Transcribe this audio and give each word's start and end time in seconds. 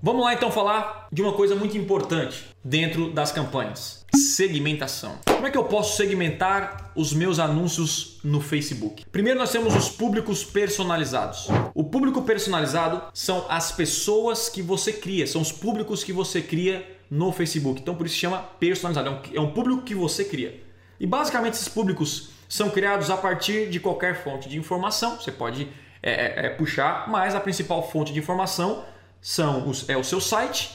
Vamos 0.00 0.22
lá 0.22 0.32
então 0.32 0.52
falar 0.52 1.08
de 1.10 1.20
uma 1.20 1.32
coisa 1.32 1.56
muito 1.56 1.76
importante 1.76 2.46
dentro 2.62 3.10
das 3.10 3.32
campanhas: 3.32 4.06
segmentação. 4.14 5.18
Como 5.26 5.44
é 5.44 5.50
que 5.50 5.58
eu 5.58 5.64
posso 5.64 5.96
segmentar 5.96 6.92
os 6.94 7.12
meus 7.12 7.40
anúncios 7.40 8.20
no 8.22 8.40
Facebook? 8.40 9.04
Primeiro 9.10 9.40
nós 9.40 9.50
temos 9.50 9.74
os 9.74 9.88
públicos 9.88 10.44
personalizados. 10.44 11.48
O 11.74 11.82
público 11.82 12.22
personalizado 12.22 13.02
são 13.12 13.44
as 13.48 13.72
pessoas 13.72 14.48
que 14.48 14.62
você 14.62 14.92
cria, 14.92 15.26
são 15.26 15.40
os 15.40 15.50
públicos 15.50 16.04
que 16.04 16.12
você 16.12 16.40
cria 16.40 16.88
no 17.10 17.32
Facebook. 17.32 17.80
Então 17.80 17.96
por 17.96 18.06
isso 18.06 18.14
se 18.14 18.20
chama 18.20 18.38
personalizado, 18.38 19.20
é 19.34 19.40
um 19.40 19.48
é 19.48 19.50
público 19.50 19.82
que 19.82 19.96
você 19.96 20.24
cria. 20.24 20.62
E 21.00 21.06
basicamente 21.08 21.54
esses 21.54 21.68
públicos 21.68 22.30
são 22.48 22.70
criados 22.70 23.10
a 23.10 23.16
partir 23.16 23.68
de 23.68 23.80
qualquer 23.80 24.22
fonte 24.22 24.48
de 24.48 24.58
informação. 24.58 25.16
Você 25.16 25.32
pode 25.32 25.66
é, 26.00 26.12
é, 26.12 26.46
é 26.46 26.48
puxar, 26.50 27.10
mas 27.10 27.34
a 27.34 27.40
principal 27.40 27.90
fonte 27.90 28.12
de 28.12 28.20
informação 28.20 28.84
são 29.20 29.68
os, 29.68 29.88
é 29.88 29.96
o 29.96 30.04
seu 30.04 30.20
site 30.20 30.70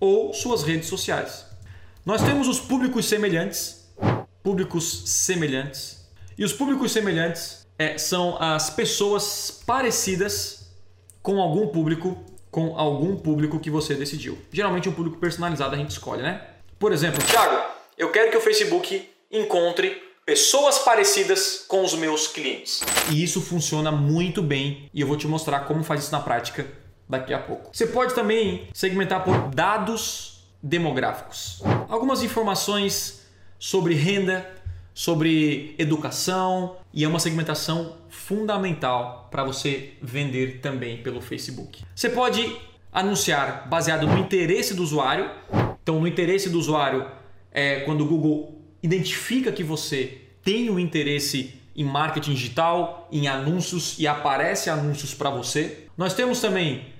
ou 0.00 0.32
suas 0.32 0.62
redes 0.62 0.88
sociais. 0.88 1.46
Nós 2.04 2.22
temos 2.22 2.48
os 2.48 2.58
públicos 2.58 3.06
semelhantes, 3.06 3.88
públicos 4.42 5.04
semelhantes, 5.06 6.04
e 6.36 6.44
os 6.44 6.52
públicos 6.52 6.90
semelhantes 6.90 7.66
é, 7.78 7.96
são 7.98 8.36
as 8.42 8.70
pessoas 8.70 9.62
parecidas 9.64 10.70
com 11.22 11.40
algum 11.40 11.68
público, 11.68 12.24
com 12.50 12.76
algum 12.76 13.16
público 13.16 13.60
que 13.60 13.70
você 13.70 13.94
decidiu. 13.94 14.36
Geralmente 14.52 14.88
um 14.88 14.92
público 14.92 15.18
personalizado 15.18 15.74
a 15.74 15.78
gente 15.78 15.90
escolhe, 15.90 16.22
né? 16.22 16.42
Por 16.78 16.92
exemplo, 16.92 17.22
Thiago, 17.24 17.62
eu 17.96 18.10
quero 18.10 18.30
que 18.30 18.36
o 18.36 18.40
Facebook 18.40 19.08
encontre 19.30 20.02
pessoas 20.26 20.78
parecidas 20.80 21.64
com 21.68 21.84
os 21.84 21.94
meus 21.94 22.26
clientes. 22.26 22.80
E 23.10 23.22
isso 23.22 23.40
funciona 23.40 23.92
muito 23.92 24.42
bem 24.42 24.88
e 24.92 25.00
eu 25.00 25.06
vou 25.06 25.16
te 25.16 25.26
mostrar 25.26 25.60
como 25.60 25.84
faz 25.84 26.02
isso 26.02 26.12
na 26.12 26.20
prática 26.20 26.66
daqui 27.12 27.34
a 27.34 27.38
pouco. 27.38 27.70
Você 27.72 27.86
pode 27.86 28.14
também 28.14 28.68
segmentar 28.72 29.22
por 29.22 29.48
dados 29.50 30.44
demográficos. 30.62 31.62
Algumas 31.88 32.22
informações 32.22 33.26
sobre 33.58 33.94
renda, 33.94 34.50
sobre 34.94 35.74
educação 35.78 36.76
e 36.92 37.04
é 37.04 37.08
uma 37.08 37.18
segmentação 37.18 37.96
fundamental 38.08 39.28
para 39.30 39.44
você 39.44 39.92
vender 40.00 40.60
também 40.60 41.02
pelo 41.02 41.20
Facebook. 41.20 41.84
Você 41.94 42.08
pode 42.08 42.56
anunciar 42.92 43.68
baseado 43.68 44.06
no 44.06 44.18
interesse 44.18 44.74
do 44.74 44.82
usuário. 44.82 45.30
Então, 45.82 46.00
no 46.00 46.06
interesse 46.06 46.48
do 46.48 46.58
usuário 46.58 47.10
é 47.50 47.80
quando 47.80 48.02
o 48.02 48.06
Google 48.06 48.58
identifica 48.82 49.52
que 49.52 49.62
você 49.62 50.18
tem 50.42 50.70
um 50.70 50.78
interesse 50.78 51.60
em 51.74 51.84
marketing 51.84 52.34
digital, 52.34 53.08
em 53.10 53.28
anúncios 53.28 53.98
e 53.98 54.06
aparece 54.06 54.68
anúncios 54.68 55.14
para 55.14 55.30
você. 55.30 55.86
Nós 55.96 56.14
temos 56.14 56.40
também 56.40 56.92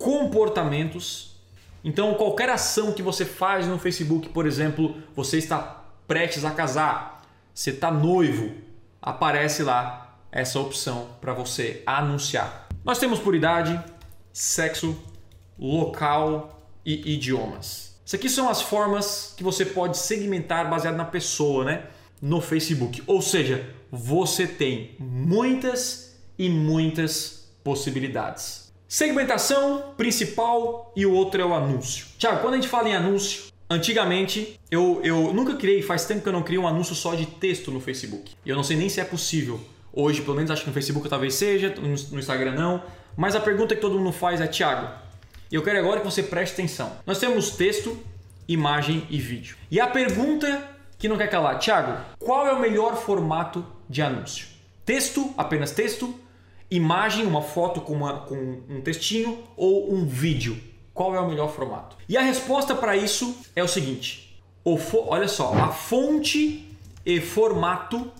comportamentos. 0.00 1.36
Então, 1.84 2.14
qualquer 2.14 2.48
ação 2.48 2.92
que 2.92 3.02
você 3.02 3.24
faz 3.24 3.66
no 3.66 3.78
Facebook, 3.78 4.30
por 4.30 4.46
exemplo, 4.46 4.96
você 5.14 5.36
está 5.36 5.84
prestes 6.08 6.44
a 6.44 6.50
casar, 6.50 7.22
você 7.54 7.70
está 7.70 7.90
noivo, 7.90 8.54
aparece 9.00 9.62
lá 9.62 10.18
essa 10.32 10.58
opção 10.58 11.08
para 11.20 11.34
você 11.34 11.82
anunciar. 11.86 12.68
Nós 12.82 12.98
temos 12.98 13.18
por 13.18 13.34
idade, 13.34 13.78
sexo, 14.32 14.98
local 15.58 16.66
e 16.84 17.14
idiomas. 17.14 18.00
Isso 18.04 18.16
aqui 18.16 18.28
são 18.28 18.48
as 18.48 18.62
formas 18.62 19.34
que 19.36 19.44
você 19.44 19.66
pode 19.66 19.98
segmentar 19.98 20.68
baseado 20.68 20.96
na 20.96 21.04
pessoa, 21.04 21.64
né? 21.64 21.84
No 22.20 22.40
Facebook. 22.40 23.02
Ou 23.06 23.20
seja, 23.20 23.68
você 23.90 24.46
tem 24.46 24.96
muitas 24.98 26.18
e 26.38 26.48
muitas 26.48 27.52
possibilidades. 27.62 28.69
Segmentação 28.90 29.94
principal 29.96 30.92
e 30.96 31.06
o 31.06 31.12
outro 31.12 31.40
é 31.40 31.44
o 31.44 31.54
anúncio. 31.54 32.06
Tiago, 32.18 32.40
quando 32.40 32.54
a 32.54 32.56
gente 32.56 32.66
fala 32.66 32.88
em 32.88 32.96
anúncio, 32.96 33.44
antigamente 33.70 34.58
eu, 34.68 35.00
eu 35.04 35.32
nunca 35.32 35.54
criei, 35.54 35.80
faz 35.80 36.06
tempo 36.06 36.22
que 36.22 36.28
eu 36.28 36.32
não 36.32 36.42
crio 36.42 36.62
um 36.62 36.66
anúncio 36.66 36.92
só 36.96 37.14
de 37.14 37.24
texto 37.24 37.70
no 37.70 37.78
Facebook. 37.78 38.32
E 38.44 38.50
eu 38.50 38.56
não 38.56 38.64
sei 38.64 38.76
nem 38.76 38.88
se 38.88 39.00
é 39.00 39.04
possível. 39.04 39.60
Hoje, 39.92 40.22
pelo 40.22 40.34
menos 40.34 40.50
acho 40.50 40.62
que 40.62 40.66
no 40.66 40.74
Facebook 40.74 41.08
talvez 41.08 41.34
seja, 41.34 41.72
no 42.10 42.18
Instagram 42.18 42.56
não. 42.56 42.82
Mas 43.16 43.36
a 43.36 43.40
pergunta 43.40 43.76
que 43.76 43.80
todo 43.80 43.96
mundo 43.96 44.10
faz 44.10 44.40
é, 44.40 44.48
Tiago, 44.48 44.92
eu 45.52 45.62
quero 45.62 45.78
agora 45.78 46.00
que 46.00 46.06
você 46.06 46.24
preste 46.24 46.54
atenção. 46.54 46.90
Nós 47.06 47.20
temos 47.20 47.50
texto, 47.50 47.96
imagem 48.48 49.06
e 49.08 49.20
vídeo. 49.20 49.56
E 49.70 49.78
a 49.78 49.86
pergunta 49.86 50.68
que 50.98 51.08
não 51.08 51.16
quer 51.16 51.30
calar, 51.30 51.60
Tiago, 51.60 51.96
qual 52.18 52.44
é 52.44 52.52
o 52.52 52.58
melhor 52.58 52.96
formato 52.96 53.64
de 53.88 54.02
anúncio? 54.02 54.48
Texto, 54.84 55.32
apenas 55.38 55.70
texto, 55.70 56.12
imagem, 56.70 57.26
uma 57.26 57.42
foto 57.42 57.80
com, 57.80 57.94
uma, 57.94 58.20
com 58.20 58.60
um 58.68 58.80
textinho 58.80 59.38
ou 59.56 59.92
um 59.92 60.06
vídeo? 60.06 60.58
Qual 60.94 61.14
é 61.14 61.20
o 61.20 61.28
melhor 61.28 61.52
formato? 61.52 61.96
E 62.08 62.16
a 62.16 62.22
resposta 62.22 62.74
para 62.74 62.96
isso 62.96 63.36
é 63.56 63.62
o 63.62 63.68
seguinte: 63.68 64.40
o 64.64 64.78
olha 65.08 65.28
só, 65.28 65.52
a 65.54 65.68
fonte 65.68 66.68
e 67.04 67.20
formato 67.20 68.10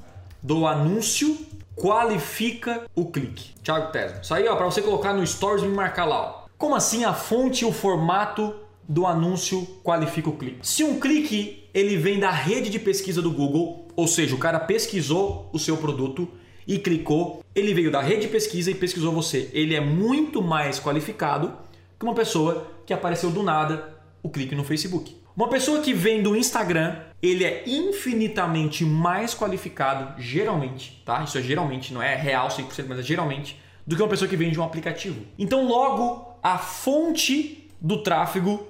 do 0.43 0.67
anúncio 0.67 1.47
qualifica 1.75 2.85
o 2.95 3.07
clique. 3.07 3.55
Thiago 3.63 3.93
Tesma. 3.93 4.21
Isso 4.23 4.35
aí, 4.35 4.47
ó, 4.49 4.57
para 4.57 4.67
você 4.67 4.83
colocar 4.83 5.13
no 5.13 5.27
Stories 5.27 5.63
e 5.63 5.67
me 5.67 5.75
marcar 5.75 6.05
lá. 6.05 6.21
Ó. 6.21 6.49
Como 6.57 6.75
assim 6.75 7.05
a 7.05 7.15
fonte 7.15 7.65
e 7.65 7.67
o 7.67 7.73
formato 7.73 8.55
do 8.89 9.07
anúncio 9.07 9.67
qualifica 9.83 10.29
o 10.29 10.37
clique? 10.37 10.59
Se 10.63 10.85
um 10.85 10.99
clique 10.99 11.69
ele 11.73 11.97
vem 11.97 12.19
da 12.19 12.31
rede 12.31 12.69
de 12.69 12.79
pesquisa 12.79 13.23
do 13.23 13.31
Google, 13.31 13.87
ou 13.97 14.07
seja, 14.07 14.35
o 14.35 14.39
cara 14.39 14.61
pesquisou 14.61 15.49
o 15.53 15.59
seu 15.59 15.77
produto 15.77 16.29
e 16.71 16.79
clicou, 16.79 17.45
ele 17.53 17.75
veio 17.75 17.91
da 17.91 18.01
rede 18.01 18.23
de 18.23 18.29
pesquisa 18.29 18.71
e 18.71 18.77
pesquisou 18.77 19.13
você. 19.13 19.51
Ele 19.53 19.75
é 19.75 19.81
muito 19.81 20.41
mais 20.41 20.79
qualificado 20.79 21.53
que 21.99 22.05
uma 22.05 22.15
pessoa 22.15 22.71
que 22.87 22.93
apareceu 22.93 23.29
do 23.33 23.43
nada 23.43 23.99
o 24.23 24.31
clique 24.31 24.55
no 24.55 24.63
Facebook. 24.63 25.17
Uma 25.37 25.49
pessoa 25.49 25.81
que 25.81 25.93
vem 25.93 26.23
do 26.23 26.37
Instagram, 26.37 27.01
ele 27.21 27.45
é 27.45 27.65
infinitamente 27.67 28.85
mais 28.85 29.35
qualificado, 29.35 30.23
geralmente, 30.23 31.03
tá? 31.05 31.25
Isso 31.25 31.39
é 31.39 31.43
geralmente, 31.43 31.93
não 31.93 32.01
é 32.01 32.15
real 32.15 32.47
100%, 32.47 32.85
mas 32.87 33.01
é 33.01 33.03
geralmente, 33.03 33.61
do 33.85 33.97
que 33.97 34.03
uma 34.03 34.09
pessoa 34.09 34.29
que 34.29 34.37
vem 34.37 34.53
de 34.53 34.61
um 34.61 34.63
aplicativo. 34.63 35.27
Então, 35.37 35.67
logo, 35.67 36.39
a 36.41 36.57
fonte 36.57 37.69
do 37.81 38.01
tráfego 38.01 38.69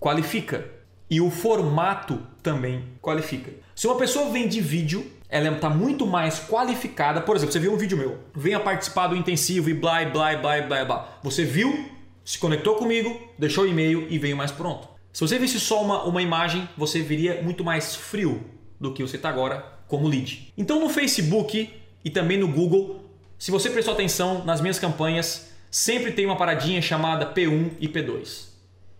qualifica 0.00 0.68
e 1.08 1.20
o 1.20 1.30
formato 1.30 2.20
também 2.42 2.82
qualifica. 3.00 3.52
Se 3.76 3.86
uma 3.86 3.96
pessoa 3.96 4.28
vem 4.30 4.48
de 4.48 4.60
vídeo, 4.60 5.08
ela 5.28 5.50
está 5.50 5.68
muito 5.68 6.06
mais 6.06 6.38
qualificada. 6.38 7.20
Por 7.20 7.36
exemplo, 7.36 7.52
você 7.52 7.58
viu 7.58 7.72
um 7.72 7.76
vídeo 7.76 7.98
meu, 7.98 8.18
venha 8.34 8.58
participar 8.58 9.08
do 9.08 9.16
intensivo 9.16 9.68
e 9.68 9.74
blá, 9.74 10.04
blá, 10.04 10.36
blá, 10.36 10.62
blá, 10.62 10.84
blá. 10.84 11.18
Você 11.22 11.44
viu, 11.44 11.90
se 12.24 12.38
conectou 12.38 12.76
comigo, 12.76 13.20
deixou 13.38 13.64
o 13.64 13.68
e-mail 13.68 14.06
e 14.08 14.18
veio 14.18 14.36
mais 14.36 14.50
pronto. 14.50 14.88
Se 15.12 15.20
você 15.20 15.38
visse 15.38 15.58
só 15.60 15.82
uma, 15.82 16.04
uma 16.04 16.22
imagem, 16.22 16.68
você 16.76 17.02
viria 17.02 17.42
muito 17.42 17.64
mais 17.64 17.94
frio 17.94 18.42
do 18.80 18.92
que 18.92 19.02
você 19.02 19.16
está 19.16 19.28
agora 19.28 19.64
como 19.86 20.06
lead. 20.06 20.52
Então 20.56 20.80
no 20.80 20.88
Facebook 20.88 21.70
e 22.04 22.10
também 22.10 22.38
no 22.38 22.48
Google, 22.48 23.04
se 23.38 23.50
você 23.50 23.68
prestou 23.70 23.94
atenção 23.94 24.44
nas 24.44 24.60
minhas 24.60 24.78
campanhas, 24.78 25.52
sempre 25.70 26.12
tem 26.12 26.24
uma 26.24 26.36
paradinha 26.36 26.80
chamada 26.80 27.26
P1 27.34 27.72
e 27.80 27.88
P2. 27.88 28.48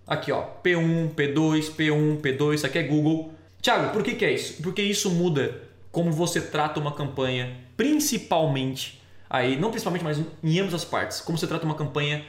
Aqui 0.07 0.33
ó, 0.33 0.45
P1, 0.65 1.15
P2, 1.15 1.75
P1, 1.77 2.21
P2, 2.21 2.55
isso 2.55 2.67
aqui 2.67 2.79
é 2.79 2.83
Google. 2.83 3.33
Tiago, 3.61 3.93
por 3.93 4.03
que, 4.03 4.15
que 4.15 4.25
é 4.25 4.33
isso? 4.33 4.63
Porque 4.63 4.83
isso 4.83 5.11
muda 5.11 5.68
como 5.99 6.13
você 6.13 6.41
trata 6.41 6.79
uma 6.79 6.93
campanha, 6.93 7.57
principalmente 7.77 9.03
aí, 9.29 9.59
não 9.59 9.69
principalmente, 9.69 10.05
mas 10.05 10.21
em 10.45 10.61
ambas 10.61 10.75
as 10.75 10.85
partes, 10.85 11.21
como 11.21 11.37
você 11.37 11.45
trata 11.45 11.65
uma 11.65 11.75
campanha 11.75 12.25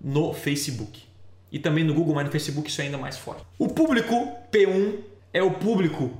no 0.00 0.32
Facebook. 0.32 1.02
E 1.50 1.58
também 1.58 1.82
no 1.82 1.92
Google, 1.92 2.14
mas 2.14 2.26
no 2.26 2.30
Facebook 2.30 2.70
isso 2.70 2.80
é 2.80 2.84
ainda 2.84 2.96
mais 2.96 3.18
forte. 3.18 3.42
O 3.58 3.66
público 3.66 4.14
P1 4.52 4.98
é 5.32 5.42
o 5.42 5.50
público 5.50 6.12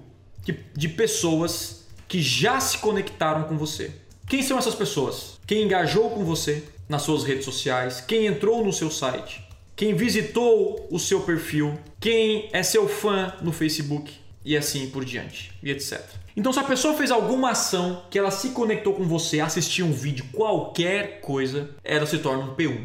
de 0.75 0.88
pessoas 0.88 1.86
que 2.09 2.20
já 2.20 2.59
se 2.59 2.78
conectaram 2.78 3.44
com 3.44 3.56
você. 3.56 3.92
Quem 4.26 4.42
são 4.42 4.59
essas 4.59 4.75
pessoas? 4.75 5.38
Quem 5.47 5.62
engajou 5.62 6.10
com 6.10 6.25
você 6.25 6.65
nas 6.88 7.03
suas 7.03 7.22
redes 7.22 7.44
sociais, 7.44 8.00
quem 8.00 8.26
entrou 8.26 8.65
no 8.65 8.72
seu 8.72 8.91
site, 8.91 9.47
quem 9.76 9.94
visitou 9.94 10.88
o 10.91 10.98
seu 10.98 11.20
perfil, 11.20 11.78
quem 12.01 12.48
é 12.53 12.65
seu 12.65 12.89
fã 12.89 13.34
no 13.41 13.53
Facebook 13.53 14.27
e 14.48 14.56
assim 14.56 14.89
por 14.89 15.04
diante, 15.04 15.53
e 15.62 15.71
etc. 15.71 16.03
Então, 16.34 16.50
se 16.54 16.59
a 16.59 16.65
pessoa 16.65 16.95
fez 16.95 17.10
alguma 17.10 17.50
ação 17.50 18.04
que 18.10 18.18
ela 18.18 18.30
se 18.30 18.48
conectou 18.53 18.95
com 18.95 19.04
você, 19.04 19.41
assistiu 19.41 19.84
um 19.84 19.92
vídeo, 19.92 20.24
qualquer 20.33 21.21
coisa, 21.21 21.68
ela 21.84 22.06
se 22.06 22.16
torna 22.16 22.45
um 22.45 22.56
P1. 22.56 22.83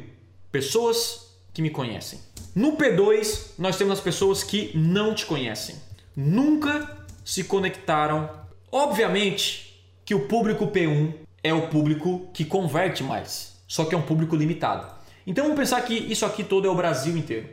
Pessoas 0.52 1.34
que 1.54 1.62
me 1.62 1.70
conhecem. 1.70 2.20
No 2.54 2.76
P2, 2.76 3.52
nós 3.58 3.78
temos 3.78 3.94
as 3.94 4.04
pessoas 4.04 4.44
que 4.44 4.78
não 4.78 5.16
te 5.16 5.26
conhecem. 5.26 5.78
Nunca 6.14 6.98
se 7.24 7.46
conectaram. 7.46 8.30
Obviamente 8.70 9.82
que 10.04 10.14
o 10.14 10.28
público 10.28 10.68
P1 10.68 11.14
é 11.42 11.54
o 11.54 11.70
público 11.70 12.30
que 12.34 12.44
converte 12.44 13.04
mais, 13.04 13.56
só 13.70 13.86
que 13.86 13.96
é 13.96 13.98
um 13.98 14.02
público 14.02 14.36
limitado. 14.36 14.94
Então 15.26 15.46
vamos 15.46 15.58
pensar 15.58 15.82
que 15.84 15.94
isso 15.94 16.26
aqui 16.26 16.44
todo 16.44 16.68
é 16.68 16.70
o 16.70 16.76
Brasil 16.76 17.16
inteiro. 17.16 17.48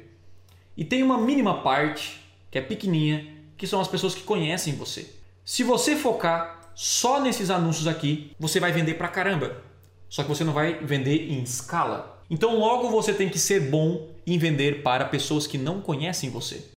E 0.76 0.84
tem 0.84 1.00
uma 1.00 1.16
mínima 1.16 1.62
parte, 1.62 2.20
que 2.50 2.58
é 2.58 2.60
pequenininha, 2.60 3.38
que 3.60 3.66
são 3.66 3.78
as 3.78 3.88
pessoas 3.88 4.14
que 4.14 4.22
conhecem 4.22 4.74
você. 4.74 5.06
Se 5.44 5.62
você 5.62 5.94
focar 5.94 6.72
só 6.74 7.20
nesses 7.20 7.50
anúncios 7.50 7.86
aqui, 7.86 8.34
você 8.40 8.58
vai 8.58 8.72
vender 8.72 8.94
pra 8.94 9.06
caramba. 9.06 9.62
Só 10.08 10.22
que 10.22 10.30
você 10.30 10.42
não 10.42 10.54
vai 10.54 10.82
vender 10.82 11.30
em 11.30 11.42
escala. 11.42 12.22
Então, 12.30 12.58
logo 12.58 12.88
você 12.88 13.12
tem 13.12 13.28
que 13.28 13.38
ser 13.38 13.68
bom 13.68 14.08
em 14.26 14.38
vender 14.38 14.82
para 14.82 15.04
pessoas 15.04 15.46
que 15.46 15.58
não 15.58 15.82
conhecem 15.82 16.30
você. 16.30 16.70